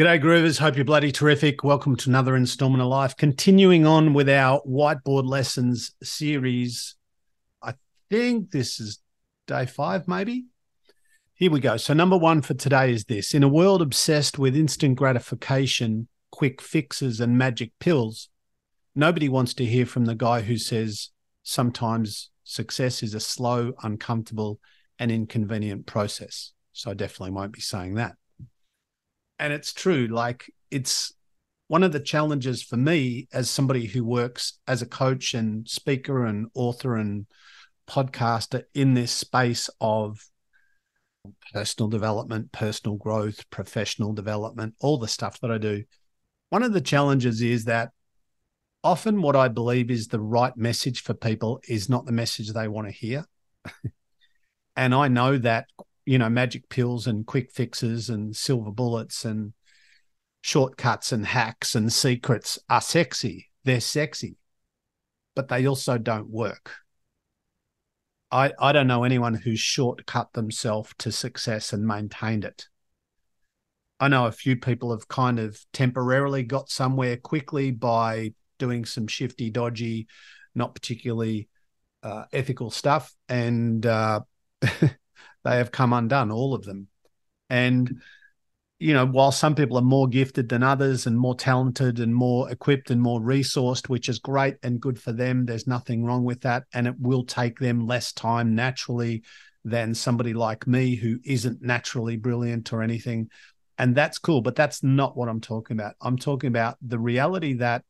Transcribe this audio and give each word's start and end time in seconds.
G'day, 0.00 0.18
Groovers. 0.18 0.58
Hope 0.58 0.76
you're 0.76 0.86
bloody 0.86 1.12
terrific. 1.12 1.62
Welcome 1.62 1.94
to 1.94 2.08
another 2.08 2.34
installment 2.34 2.80
of 2.80 2.88
life. 2.88 3.14
Continuing 3.18 3.84
on 3.84 4.14
with 4.14 4.30
our 4.30 4.62
whiteboard 4.62 5.28
lessons 5.28 5.94
series. 6.02 6.96
I 7.62 7.74
think 8.08 8.50
this 8.50 8.80
is 8.80 8.98
day 9.46 9.66
five, 9.66 10.08
maybe. 10.08 10.46
Here 11.34 11.50
we 11.50 11.60
go. 11.60 11.76
So, 11.76 11.92
number 11.92 12.16
one 12.16 12.40
for 12.40 12.54
today 12.54 12.94
is 12.94 13.04
this 13.04 13.34
In 13.34 13.42
a 13.42 13.48
world 13.48 13.82
obsessed 13.82 14.38
with 14.38 14.56
instant 14.56 14.96
gratification, 14.96 16.08
quick 16.32 16.62
fixes, 16.62 17.20
and 17.20 17.36
magic 17.36 17.72
pills, 17.78 18.30
nobody 18.94 19.28
wants 19.28 19.52
to 19.52 19.66
hear 19.66 19.84
from 19.84 20.06
the 20.06 20.14
guy 20.14 20.40
who 20.40 20.56
says 20.56 21.10
sometimes 21.42 22.30
success 22.42 23.02
is 23.02 23.12
a 23.12 23.20
slow, 23.20 23.74
uncomfortable, 23.82 24.60
and 24.98 25.12
inconvenient 25.12 25.84
process. 25.84 26.52
So, 26.72 26.90
I 26.90 26.94
definitely 26.94 27.32
won't 27.32 27.52
be 27.52 27.60
saying 27.60 27.96
that 27.96 28.14
and 29.40 29.52
it's 29.54 29.72
true 29.72 30.06
like 30.06 30.52
it's 30.70 31.14
one 31.66 31.82
of 31.82 31.92
the 31.92 32.00
challenges 32.00 32.62
for 32.62 32.76
me 32.76 33.26
as 33.32 33.48
somebody 33.48 33.86
who 33.86 34.04
works 34.04 34.58
as 34.68 34.82
a 34.82 34.86
coach 34.86 35.34
and 35.34 35.66
speaker 35.66 36.26
and 36.26 36.48
author 36.54 36.96
and 36.96 37.26
podcaster 37.88 38.64
in 38.74 38.94
this 38.94 39.10
space 39.12 39.70
of 39.80 40.20
personal 41.52 41.88
development, 41.88 42.52
personal 42.52 42.96
growth, 42.96 43.48
professional 43.50 44.12
development, 44.12 44.74
all 44.80 44.98
the 44.98 45.08
stuff 45.08 45.40
that 45.40 45.50
I 45.50 45.58
do. 45.58 45.84
One 46.50 46.62
of 46.62 46.72
the 46.72 46.80
challenges 46.80 47.40
is 47.40 47.64
that 47.64 47.90
often 48.84 49.22
what 49.22 49.36
I 49.36 49.48
believe 49.48 49.90
is 49.90 50.08
the 50.08 50.20
right 50.20 50.56
message 50.56 51.02
for 51.02 51.14
people 51.14 51.60
is 51.66 51.88
not 51.88 52.04
the 52.04 52.12
message 52.12 52.52
they 52.52 52.68
want 52.68 52.88
to 52.88 52.92
hear. 52.92 53.24
and 54.76 54.94
I 54.94 55.08
know 55.08 55.38
that 55.38 55.66
you 56.10 56.18
know, 56.18 56.28
magic 56.28 56.68
pills 56.68 57.06
and 57.06 57.24
quick 57.24 57.52
fixes 57.52 58.10
and 58.10 58.34
silver 58.34 58.72
bullets 58.72 59.24
and 59.24 59.52
shortcuts 60.40 61.12
and 61.12 61.24
hacks 61.24 61.76
and 61.76 61.92
secrets 61.92 62.58
are 62.68 62.80
sexy. 62.80 63.48
They're 63.62 63.80
sexy, 63.80 64.34
but 65.36 65.46
they 65.46 65.68
also 65.68 65.98
don't 65.98 66.28
work. 66.28 66.72
I, 68.32 68.52
I 68.58 68.72
don't 68.72 68.88
know 68.88 69.04
anyone 69.04 69.34
who's 69.34 69.60
shortcut 69.60 70.32
themselves 70.32 70.92
to 70.98 71.12
success 71.12 71.72
and 71.72 71.86
maintained 71.86 72.44
it. 72.44 72.66
I 74.00 74.08
know 74.08 74.26
a 74.26 74.32
few 74.32 74.56
people 74.56 74.90
have 74.90 75.06
kind 75.06 75.38
of 75.38 75.64
temporarily 75.72 76.42
got 76.42 76.70
somewhere 76.70 77.18
quickly 77.18 77.70
by 77.70 78.34
doing 78.58 78.84
some 78.84 79.06
shifty, 79.06 79.48
dodgy, 79.48 80.08
not 80.56 80.74
particularly 80.74 81.48
uh, 82.02 82.24
ethical 82.32 82.72
stuff. 82.72 83.14
And 83.28 83.86
uh, 83.86 84.22
they 85.44 85.56
have 85.56 85.72
come 85.72 85.92
undone, 85.92 86.30
all 86.30 86.54
of 86.54 86.64
them. 86.64 86.88
And, 87.48 88.00
you 88.78 88.94
know, 88.94 89.06
while 89.06 89.32
some 89.32 89.54
people 89.54 89.76
are 89.76 89.82
more 89.82 90.08
gifted 90.08 90.48
than 90.48 90.62
others 90.62 91.06
and 91.06 91.18
more 91.18 91.34
talented 91.34 91.98
and 91.98 92.14
more 92.14 92.50
equipped 92.50 92.90
and 92.90 93.00
more 93.00 93.20
resourced, 93.20 93.88
which 93.88 94.08
is 94.08 94.18
great 94.18 94.56
and 94.62 94.80
good 94.80 94.98
for 94.98 95.12
them, 95.12 95.44
there's 95.44 95.66
nothing 95.66 96.04
wrong 96.04 96.24
with 96.24 96.42
that. 96.42 96.64
And 96.72 96.86
it 96.86 96.94
will 96.98 97.24
take 97.24 97.58
them 97.58 97.86
less 97.86 98.12
time 98.12 98.54
naturally 98.54 99.22
than 99.64 99.94
somebody 99.94 100.32
like 100.32 100.66
me 100.66 100.94
who 100.94 101.18
isn't 101.24 101.60
naturally 101.60 102.16
brilliant 102.16 102.72
or 102.72 102.82
anything. 102.82 103.28
And 103.76 103.94
that's 103.94 104.18
cool. 104.18 104.40
But 104.42 104.56
that's 104.56 104.82
not 104.82 105.16
what 105.16 105.28
I'm 105.28 105.40
talking 105.40 105.76
about. 105.76 105.94
I'm 106.00 106.16
talking 106.16 106.48
about 106.48 106.76
the 106.80 106.98
reality 106.98 107.54
that 107.54 107.84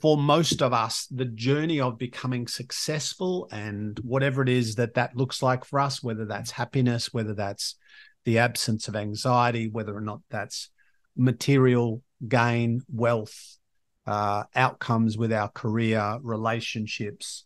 for 0.00 0.16
most 0.16 0.62
of 0.62 0.72
us, 0.72 1.06
the 1.06 1.24
journey 1.24 1.80
of 1.80 1.98
becoming 1.98 2.46
successful 2.46 3.48
and 3.50 3.98
whatever 4.00 4.42
it 4.42 4.48
is 4.48 4.74
that 4.74 4.94
that 4.94 5.16
looks 5.16 5.42
like 5.42 5.64
for 5.64 5.80
us, 5.80 6.02
whether 6.02 6.26
that's 6.26 6.50
happiness, 6.50 7.12
whether 7.12 7.34
that's 7.34 7.76
the 8.24 8.38
absence 8.38 8.88
of 8.88 8.96
anxiety, 8.96 9.68
whether 9.68 9.96
or 9.96 10.00
not 10.00 10.20
that's 10.30 10.70
material 11.16 12.02
gain, 12.26 12.82
wealth, 12.92 13.58
uh, 14.06 14.44
outcomes 14.54 15.16
with 15.16 15.32
our 15.32 15.48
career, 15.48 16.18
relationships, 16.22 17.44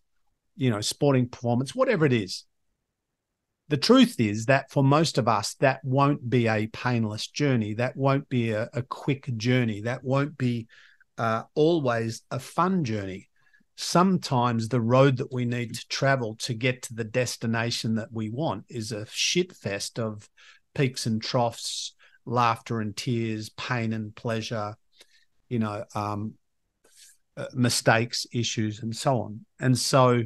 you 0.56 0.70
know, 0.70 0.80
sporting 0.80 1.28
performance, 1.28 1.74
whatever 1.74 2.04
it 2.06 2.12
is. 2.12 2.44
The 3.68 3.76
truth 3.76 4.18
is 4.18 4.46
that 4.46 4.70
for 4.70 4.82
most 4.82 5.18
of 5.18 5.28
us, 5.28 5.54
that 5.60 5.84
won't 5.84 6.28
be 6.28 6.48
a 6.48 6.68
painless 6.68 7.26
journey. 7.26 7.74
That 7.74 7.96
won't 7.96 8.28
be 8.28 8.50
a, 8.50 8.68
a 8.72 8.82
quick 8.82 9.36
journey. 9.36 9.82
That 9.82 10.02
won't 10.02 10.38
be 10.38 10.66
uh, 11.18 11.42
always 11.54 12.22
a 12.30 12.38
fun 12.38 12.84
journey. 12.84 13.28
Sometimes 13.76 14.68
the 14.68 14.80
road 14.80 15.18
that 15.18 15.32
we 15.32 15.44
need 15.44 15.74
to 15.74 15.88
travel 15.88 16.36
to 16.40 16.54
get 16.54 16.82
to 16.82 16.94
the 16.94 17.04
destination 17.04 17.96
that 17.96 18.12
we 18.12 18.30
want 18.30 18.64
is 18.68 18.92
a 18.92 19.06
shit 19.10 19.54
fest 19.54 19.98
of 19.98 20.28
peaks 20.74 21.06
and 21.06 21.22
troughs, 21.22 21.94
laughter 22.24 22.80
and 22.80 22.96
tears, 22.96 23.50
pain 23.50 23.92
and 23.92 24.14
pleasure, 24.14 24.74
you 25.48 25.58
know, 25.58 25.84
um, 25.94 26.34
uh, 27.36 27.46
mistakes, 27.54 28.26
issues, 28.32 28.82
and 28.82 28.94
so 28.94 29.20
on. 29.20 29.44
And 29.60 29.78
so 29.78 30.22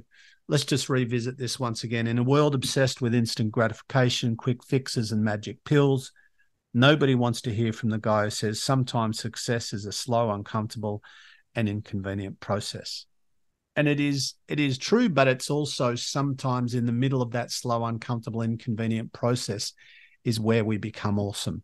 let's 0.49 0.65
just 0.65 0.89
revisit 0.89 1.37
this 1.37 1.61
once 1.61 1.85
again. 1.85 2.07
In 2.07 2.19
a 2.19 2.23
world 2.23 2.55
obsessed 2.55 3.03
with 3.03 3.15
instant 3.15 3.53
gratification, 3.53 4.37
quick 4.37 4.65
fixes, 4.65 5.13
and 5.13 5.23
magic 5.23 5.63
pills, 5.65 6.11
Nobody 6.75 7.15
wants 7.15 7.43
to 7.43 7.55
hear 7.55 7.72
from 7.72 7.91
the 7.91 7.99
guy 7.99 8.25
who 8.25 8.31
says 8.31 8.62
sometimes 8.62 9.19
success 9.19 9.72
is 9.72 9.84
a 9.84 9.93
slow, 9.93 10.31
uncomfortable, 10.31 11.03
and 11.55 11.69
inconvenient 11.69 12.41
process. 12.41 13.06
And 13.77 13.88
it 13.88 14.00
is 14.00 14.34
it 14.49 14.60
is 14.60 14.78
true, 14.78 15.09
but 15.09 15.28
it's 15.28 15.50
also 15.50 15.94
sometimes 15.94 16.75
in 16.75 16.87
the 16.87 16.93
middle 16.93 17.22
of 17.22 17.32
that 17.32 17.50
slow, 17.50 17.84
uncomfortable, 17.84 18.43
inconvenient 18.43 19.12
process 19.12 19.72
is 20.25 20.41
where 20.41 20.65
we 20.65 20.78
become 20.78 21.19
awesome. 21.19 21.62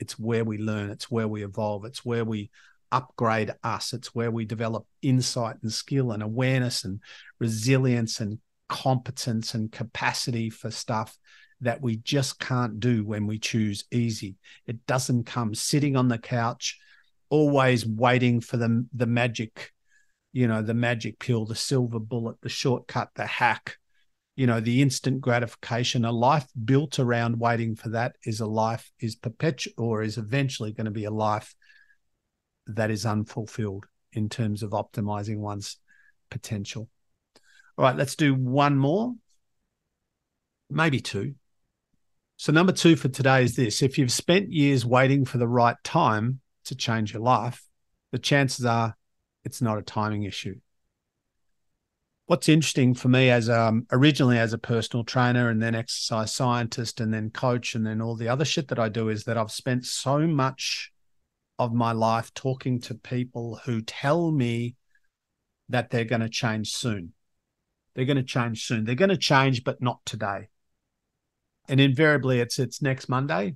It's 0.00 0.18
where 0.18 0.44
we 0.44 0.58
learn, 0.58 0.90
it's 0.90 1.10
where 1.10 1.28
we 1.28 1.44
evolve, 1.44 1.84
it's 1.84 2.04
where 2.04 2.24
we 2.24 2.50
upgrade 2.90 3.52
us, 3.62 3.92
it's 3.92 4.14
where 4.14 4.30
we 4.30 4.44
develop 4.44 4.86
insight 5.02 5.56
and 5.62 5.72
skill 5.72 6.12
and 6.12 6.22
awareness 6.22 6.84
and 6.84 7.00
resilience 7.40 8.20
and 8.20 8.38
competence 8.68 9.54
and 9.54 9.72
capacity 9.72 10.50
for 10.50 10.70
stuff 10.70 11.16
that 11.60 11.82
we 11.82 11.96
just 11.96 12.38
can't 12.38 12.78
do 12.78 13.04
when 13.04 13.26
we 13.26 13.38
choose 13.38 13.84
easy. 13.90 14.36
It 14.66 14.86
doesn't 14.86 15.24
come 15.24 15.54
sitting 15.54 15.96
on 15.96 16.08
the 16.08 16.18
couch, 16.18 16.78
always 17.30 17.86
waiting 17.86 18.40
for 18.40 18.56
the, 18.56 18.86
the 18.94 19.06
magic, 19.06 19.72
you 20.32 20.46
know, 20.46 20.62
the 20.62 20.74
magic 20.74 21.18
pill, 21.18 21.44
the 21.44 21.56
silver 21.56 21.98
bullet, 21.98 22.40
the 22.42 22.48
shortcut, 22.48 23.10
the 23.14 23.26
hack, 23.26 23.76
you 24.36 24.46
know, 24.46 24.60
the 24.60 24.82
instant 24.82 25.20
gratification. 25.20 26.04
A 26.04 26.12
life 26.12 26.46
built 26.64 27.00
around 27.00 27.40
waiting 27.40 27.74
for 27.74 27.88
that 27.88 28.14
is 28.24 28.38
a 28.40 28.46
life, 28.46 28.90
is 29.00 29.16
perpetual 29.16 29.74
or 29.78 30.02
is 30.02 30.16
eventually 30.16 30.72
going 30.72 30.84
to 30.84 30.92
be 30.92 31.06
a 31.06 31.10
life 31.10 31.56
that 32.68 32.90
is 32.90 33.04
unfulfilled 33.04 33.86
in 34.12 34.28
terms 34.28 34.62
of 34.62 34.70
optimizing 34.70 35.38
one's 35.38 35.78
potential. 36.30 36.88
All 37.76 37.84
right, 37.84 37.96
let's 37.96 38.14
do 38.14 38.34
one 38.34 38.76
more, 38.76 39.14
maybe 40.70 41.00
two. 41.00 41.34
So, 42.40 42.52
number 42.52 42.72
two 42.72 42.94
for 42.94 43.08
today 43.08 43.42
is 43.42 43.56
this 43.56 43.82
if 43.82 43.98
you've 43.98 44.12
spent 44.12 44.52
years 44.52 44.86
waiting 44.86 45.24
for 45.24 45.38
the 45.38 45.48
right 45.48 45.74
time 45.82 46.38
to 46.66 46.76
change 46.76 47.12
your 47.12 47.20
life, 47.20 47.66
the 48.12 48.18
chances 48.20 48.64
are 48.64 48.96
it's 49.44 49.60
not 49.60 49.76
a 49.76 49.82
timing 49.82 50.22
issue. 50.22 50.54
What's 52.26 52.48
interesting 52.48 52.94
for 52.94 53.08
me 53.08 53.30
as 53.30 53.50
um, 53.50 53.88
originally 53.90 54.38
as 54.38 54.52
a 54.52 54.58
personal 54.58 55.02
trainer 55.02 55.48
and 55.48 55.60
then 55.60 55.74
exercise 55.74 56.32
scientist 56.32 57.00
and 57.00 57.12
then 57.12 57.30
coach 57.30 57.74
and 57.74 57.84
then 57.84 58.00
all 58.00 58.14
the 58.14 58.28
other 58.28 58.44
shit 58.44 58.68
that 58.68 58.78
I 58.78 58.88
do 58.88 59.08
is 59.08 59.24
that 59.24 59.36
I've 59.36 59.50
spent 59.50 59.84
so 59.84 60.20
much 60.20 60.92
of 61.58 61.74
my 61.74 61.90
life 61.90 62.32
talking 62.34 62.80
to 62.82 62.94
people 62.94 63.60
who 63.64 63.80
tell 63.80 64.30
me 64.30 64.76
that 65.70 65.90
they're 65.90 66.04
going 66.04 66.20
to 66.20 66.28
change 66.28 66.70
soon. 66.70 67.14
They're 67.96 68.04
going 68.04 68.16
to 68.16 68.22
change 68.22 68.64
soon. 68.64 68.84
They're 68.84 68.94
going 68.94 69.08
to 69.08 69.16
change, 69.16 69.64
but 69.64 69.82
not 69.82 69.98
today 70.06 70.50
and 71.68 71.80
invariably 71.80 72.40
it's 72.40 72.58
it's 72.58 72.82
next 72.82 73.08
Monday, 73.08 73.54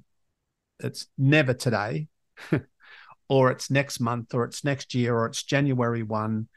it's 0.81 1.07
never 1.17 1.55
today, 1.55 2.09
or 3.29 3.51
it's 3.51 3.71
next 3.71 4.01
month, 4.01 4.35
or 4.35 4.45
it's 4.45 4.65
next 4.65 4.95
year, 4.95 5.15
or 5.17 5.27
it's 5.27 5.43
January 5.43 6.03
one. 6.03 6.49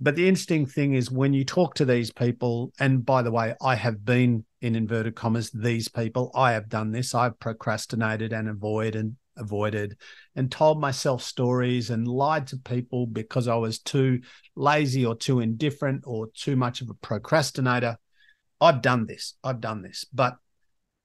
But 0.00 0.16
the 0.16 0.26
interesting 0.26 0.66
thing 0.66 0.94
is 0.94 1.12
when 1.12 1.32
you 1.32 1.44
talk 1.44 1.74
to 1.74 1.84
these 1.84 2.10
people, 2.10 2.72
and 2.80 3.06
by 3.06 3.22
the 3.22 3.30
way, 3.30 3.54
I 3.62 3.76
have 3.76 4.04
been 4.04 4.44
in 4.60 4.74
inverted 4.74 5.14
commas 5.14 5.50
these 5.50 5.88
people. 5.88 6.32
I 6.34 6.52
have 6.52 6.68
done 6.68 6.90
this. 6.90 7.14
I've 7.14 7.38
procrastinated 7.38 8.32
and 8.32 8.48
avoided 8.48 8.96
and 8.96 9.16
avoided 9.36 9.96
and 10.34 10.50
told 10.50 10.80
myself 10.80 11.22
stories 11.22 11.90
and 11.90 12.06
lied 12.06 12.46
to 12.48 12.56
people 12.56 13.06
because 13.06 13.48
I 13.48 13.54
was 13.56 13.78
too 13.78 14.20
lazy 14.56 15.06
or 15.06 15.14
too 15.14 15.40
indifferent 15.40 16.02
or 16.06 16.28
too 16.34 16.56
much 16.56 16.80
of 16.80 16.90
a 16.90 16.94
procrastinator. 16.94 17.96
I've 18.60 18.82
done 18.82 19.06
this. 19.06 19.34
I've 19.42 19.60
done 19.60 19.82
this. 19.82 20.04
But 20.12 20.36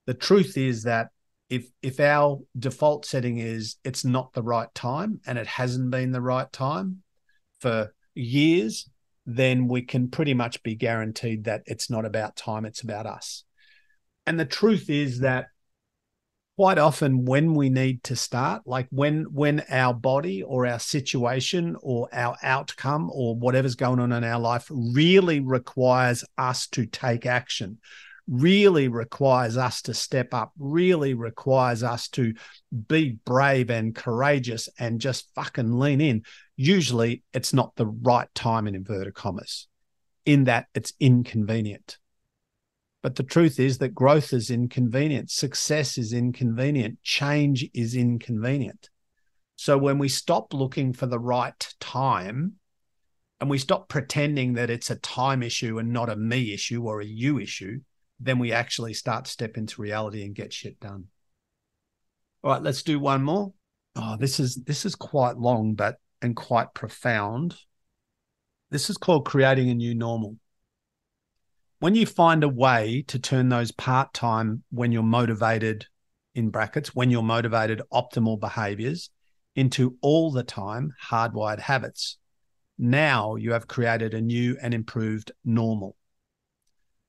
the 0.08 0.16
truth 0.16 0.58
is 0.58 0.84
that 0.84 1.10
if 1.50 1.70
if 1.84 2.00
our 2.00 2.40
default 2.58 3.06
setting 3.06 3.38
is 3.38 3.76
it's 3.84 4.04
not 4.04 4.34
the 4.34 4.42
right 4.42 4.74
time 4.74 5.22
and 5.28 5.38
it 5.38 5.48
hasn't 5.48 5.92
been 5.92 6.12
the 6.12 6.22
right 6.22 6.52
time 6.52 7.04
for 7.60 7.94
years 8.16 8.90
then 9.28 9.68
we 9.68 9.82
can 9.82 10.10
pretty 10.10 10.34
much 10.34 10.64
be 10.64 10.74
guaranteed 10.74 11.44
that 11.44 11.62
it's 11.66 11.90
not 11.90 12.06
about 12.06 12.36
time 12.36 12.66
it's 12.66 12.82
about 12.82 13.06
us. 13.06 13.44
And 14.26 14.40
the 14.40 14.46
truth 14.46 14.90
is 14.90 15.20
that 15.20 15.48
quite 16.56 16.78
often 16.78 17.26
when 17.26 17.54
we 17.54 17.70
need 17.70 18.02
to 18.04 18.16
start 18.16 18.64
like 18.66 18.88
when 18.90 19.26
when 19.32 19.64
our 19.70 19.94
body 19.94 20.42
or 20.42 20.66
our 20.66 20.80
situation 20.80 21.76
or 21.82 22.10
our 22.12 22.36
outcome 22.42 23.12
or 23.14 23.36
whatever's 23.36 23.76
going 23.76 24.00
on 24.00 24.12
in 24.12 24.24
our 24.24 24.40
life 24.40 24.68
really 24.72 25.40
requires 25.40 26.24
us 26.38 26.66
to 26.68 26.86
take 26.86 27.26
action 27.26 27.78
really 28.30 28.88
requires 28.88 29.58
us 29.58 29.82
to 29.84 29.94
step 29.94 30.34
up 30.34 30.52
really 30.58 31.14
requires 31.14 31.84
us 31.84 32.10
to 32.10 32.34
be 32.88 33.18
brave 33.26 33.70
and 33.70 33.96
courageous 33.96 34.68
and 34.78 35.00
just 35.00 35.30
fucking 35.34 35.80
lean 35.80 36.02
in 36.02 36.22
usually 36.56 37.24
it's 37.34 37.54
not 37.54 37.74
the 37.76 37.86
right 37.86 38.28
time 38.36 38.68
in 38.68 38.76
inverted 38.76 39.14
commas 39.14 39.68
in 40.26 40.44
that 40.44 40.66
it's 40.74 40.94
inconvenient 41.00 41.98
but 43.08 43.16
the 43.16 43.24
truth 43.24 43.58
is 43.58 43.78
that 43.78 43.96
growth 43.96 44.34
is 44.34 44.50
inconvenient, 44.50 45.30
success 45.32 45.98
is 45.98 46.12
inconvenient, 46.12 47.02
change 47.04 47.66
is 47.74 47.96
inconvenient. 47.96 48.90
So 49.56 49.78
when 49.78 49.98
we 49.98 50.10
stop 50.10 50.54
looking 50.54 50.92
for 50.92 51.06
the 51.06 51.18
right 51.18 51.74
time 51.80 52.56
and 53.40 53.50
we 53.50 53.60
stop 53.60 53.88
pretending 53.88 54.56
that 54.56 54.70
it's 54.70 54.90
a 54.90 54.98
time 54.98 55.42
issue 55.42 55.80
and 55.80 55.94
not 55.94 56.10
a 56.10 56.16
me 56.16 56.54
issue 56.54 56.84
or 56.84 57.00
a 57.00 57.06
you 57.06 57.40
issue, 57.40 57.80
then 58.20 58.40
we 58.40 58.52
actually 58.52 58.94
start 58.94 59.26
to 59.26 59.32
step 59.32 59.58
into 59.58 59.82
reality 59.82 60.24
and 60.24 60.36
get 60.36 60.54
shit 60.54 60.80
done. 60.80 61.06
All 62.44 62.52
right, 62.52 62.62
let's 62.62 62.84
do 62.84 63.00
one 63.00 63.24
more. 63.24 63.54
Oh, 63.96 64.16
this 64.18 64.40
is 64.40 64.56
this 64.56 64.86
is 64.86 64.96
quite 64.96 65.38
long 65.38 65.74
but 65.74 65.98
and 66.22 66.36
quite 66.36 66.74
profound. 66.74 67.56
This 68.70 68.90
is 68.90 68.98
called 68.98 69.26
creating 69.26 69.70
a 69.70 69.74
new 69.74 69.96
normal 69.96 70.38
when 71.80 71.94
you 71.94 72.06
find 72.06 72.44
a 72.44 72.50
way 72.50 73.04
to 73.08 73.20
turn 73.20 73.50
those 73.50 73.72
part 73.72 74.14
time, 74.14 74.64
when 74.72 74.92
you're 74.92 75.04
motivated, 75.04 75.86
in 76.34 76.50
brackets, 76.50 76.96
when 76.96 77.12
you're 77.12 77.22
motivated, 77.22 77.82
optimal 77.94 78.40
behaviors 78.40 79.10
into 79.56 79.98
all 80.02 80.32
the 80.32 80.44
time 80.44 80.94
hardwired 81.10 81.60
habits, 81.60 82.18
now 82.78 83.36
you 83.36 83.54
have 83.54 83.68
created 83.68 84.14
a 84.14 84.22
new 84.22 84.58
and 84.62 84.74
improved 84.74 85.32
normal, 85.44 85.96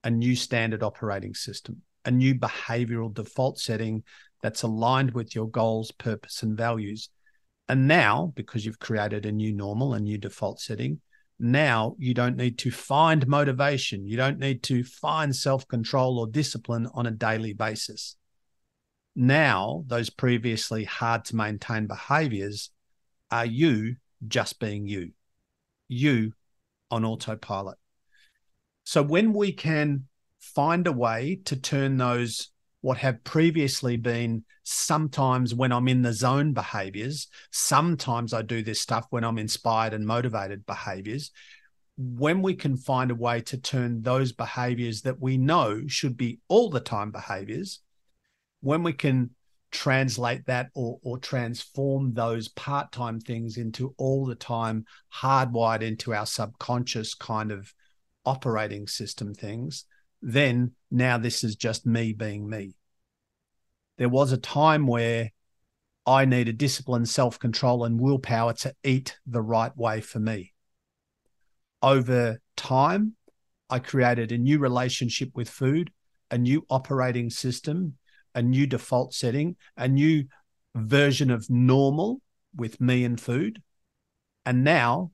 a 0.04 0.10
new 0.10 0.36
standard 0.36 0.82
operating 0.82 1.34
system, 1.34 1.82
a 2.04 2.10
new 2.10 2.34
behavioral 2.34 3.12
default 3.12 3.58
setting 3.58 4.04
that's 4.42 4.62
aligned 4.62 5.12
with 5.12 5.34
your 5.34 5.48
goals, 5.48 5.90
purpose, 5.90 6.42
and 6.42 6.56
values. 6.56 7.10
And 7.68 7.86
now, 7.86 8.32
because 8.34 8.64
you've 8.64 8.78
created 8.78 9.26
a 9.26 9.32
new 9.32 9.52
normal, 9.52 9.94
a 9.94 10.00
new 10.00 10.16
default 10.16 10.60
setting, 10.60 11.00
now 11.38 11.94
you 11.98 12.14
don't 12.14 12.36
need 12.36 12.58
to 12.58 12.70
find 12.70 13.26
motivation. 13.26 14.06
You 14.06 14.16
don't 14.16 14.38
need 14.38 14.62
to 14.64 14.82
find 14.84 15.34
self 15.34 15.68
control 15.68 16.18
or 16.18 16.26
discipline 16.26 16.88
on 16.94 17.06
a 17.06 17.12
daily 17.12 17.52
basis. 17.52 18.16
Now, 19.14 19.84
those 19.86 20.10
previously 20.10 20.84
hard 20.84 21.24
to 21.26 21.36
maintain 21.36 21.86
behaviors 21.86 22.70
are 23.30 23.46
you 23.46 23.96
just 24.26 24.58
being 24.58 24.86
you, 24.86 25.10
you 25.88 26.32
on 26.90 27.04
autopilot. 27.04 27.78
So, 28.88 29.02
when 29.02 29.34
we 29.34 29.52
can 29.52 30.06
find 30.40 30.86
a 30.86 30.92
way 30.92 31.40
to 31.44 31.56
turn 31.56 31.98
those 31.98 32.48
what 32.80 32.96
have 32.96 33.22
previously 33.22 33.98
been 33.98 34.44
sometimes 34.62 35.54
when 35.54 35.72
I'm 35.72 35.88
in 35.88 36.00
the 36.00 36.14
zone 36.14 36.54
behaviors. 36.54 37.26
Sometimes 37.50 38.32
I 38.32 38.40
do 38.40 38.62
this 38.62 38.80
stuff 38.80 39.04
when 39.10 39.24
I'm 39.24 39.36
inspired 39.36 39.92
and 39.92 40.06
motivated 40.06 40.64
behaviors. 40.64 41.30
When 41.98 42.40
we 42.40 42.54
can 42.54 42.78
find 42.78 43.10
a 43.10 43.14
way 43.14 43.42
to 43.42 43.58
turn 43.58 44.00
those 44.00 44.32
behaviors 44.32 45.02
that 45.02 45.20
we 45.20 45.36
know 45.36 45.82
should 45.86 46.16
be 46.16 46.38
all 46.48 46.70
the 46.70 46.80
time 46.80 47.10
behaviors, 47.10 47.80
when 48.62 48.82
we 48.82 48.94
can 48.94 49.34
translate 49.70 50.46
that 50.46 50.70
or, 50.74 50.98
or 51.02 51.18
transform 51.18 52.14
those 52.14 52.48
part 52.48 52.90
time 52.90 53.20
things 53.20 53.58
into 53.58 53.94
all 53.98 54.24
the 54.24 54.34
time 54.34 54.86
hardwired 55.14 55.82
into 55.82 56.14
our 56.14 56.24
subconscious 56.24 57.12
kind 57.12 57.52
of 57.52 57.74
operating 58.24 58.86
system 58.86 59.34
things, 59.34 59.84
then 60.20 60.72
now 60.90 61.18
this 61.18 61.44
is 61.44 61.56
just 61.56 61.86
me 61.86 62.12
being 62.12 62.48
me. 62.48 62.74
There 63.98 64.08
was 64.08 64.32
a 64.32 64.38
time 64.38 64.86
where 64.86 65.32
I 66.06 66.24
needed 66.24 66.56
discipline, 66.56 67.06
self 67.06 67.38
control, 67.38 67.84
and 67.84 68.00
willpower 68.00 68.54
to 68.54 68.74
eat 68.82 69.18
the 69.26 69.42
right 69.42 69.76
way 69.76 70.00
for 70.00 70.18
me. 70.18 70.54
Over 71.82 72.40
time, 72.56 73.14
I 73.68 73.78
created 73.78 74.32
a 74.32 74.38
new 74.38 74.58
relationship 74.58 75.30
with 75.34 75.50
food, 75.50 75.92
a 76.30 76.38
new 76.38 76.64
operating 76.70 77.30
system, 77.30 77.98
a 78.34 78.42
new 78.42 78.66
default 78.66 79.12
setting, 79.12 79.56
a 79.76 79.88
new 79.88 80.24
version 80.74 81.30
of 81.30 81.50
normal 81.50 82.20
with 82.56 82.80
me 82.80 83.04
and 83.04 83.20
food. 83.20 83.62
And 84.46 84.64
now 84.64 85.12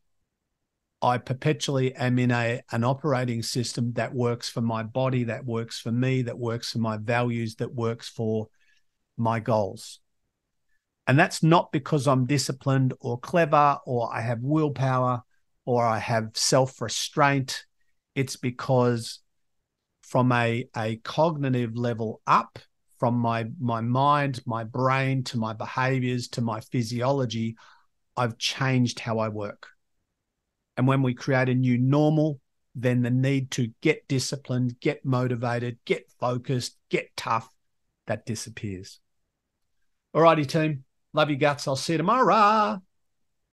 I 1.04 1.18
perpetually 1.18 1.94
am 1.94 2.18
in 2.18 2.30
a 2.30 2.62
an 2.72 2.82
operating 2.82 3.42
system 3.42 3.92
that 3.92 4.14
works 4.14 4.48
for 4.48 4.62
my 4.62 4.82
body, 4.82 5.24
that 5.24 5.44
works 5.44 5.78
for 5.78 5.92
me, 5.92 6.22
that 6.22 6.38
works 6.38 6.72
for 6.72 6.78
my 6.78 6.96
values, 6.96 7.56
that 7.56 7.74
works 7.74 8.08
for 8.08 8.48
my 9.18 9.38
goals. 9.38 10.00
And 11.06 11.18
that's 11.18 11.42
not 11.42 11.72
because 11.72 12.08
I'm 12.08 12.24
disciplined 12.24 12.94
or 13.00 13.18
clever 13.18 13.78
or 13.84 14.10
I 14.14 14.22
have 14.22 14.40
willpower 14.40 15.22
or 15.66 15.84
I 15.84 15.98
have 15.98 16.30
self 16.32 16.80
restraint. 16.80 17.66
It's 18.14 18.36
because 18.36 19.18
from 20.02 20.32
a, 20.32 20.66
a 20.74 20.96
cognitive 20.96 21.76
level 21.76 22.22
up, 22.26 22.58
from 22.98 23.16
my, 23.18 23.50
my 23.60 23.82
mind, 23.82 24.40
my 24.46 24.64
brain 24.64 25.24
to 25.24 25.36
my 25.36 25.52
behaviors 25.52 26.28
to 26.28 26.40
my 26.40 26.60
physiology, 26.60 27.56
I've 28.16 28.38
changed 28.38 29.00
how 29.00 29.18
I 29.18 29.28
work. 29.28 29.73
And 30.76 30.86
when 30.86 31.02
we 31.02 31.14
create 31.14 31.48
a 31.48 31.54
new 31.54 31.78
normal, 31.78 32.40
then 32.74 33.02
the 33.02 33.10
need 33.10 33.50
to 33.52 33.70
get 33.80 34.08
disciplined, 34.08 34.80
get 34.80 35.04
motivated, 35.04 35.78
get 35.84 36.10
focused, 36.18 36.76
get 36.90 37.16
tough, 37.16 37.48
that 38.06 38.26
disappears. 38.26 39.00
All 40.12 40.22
righty, 40.22 40.44
team. 40.44 40.84
Love 41.12 41.30
you 41.30 41.36
guts. 41.36 41.68
I'll 41.68 41.76
see 41.76 41.94
you 41.94 41.98
tomorrow. 41.98 42.80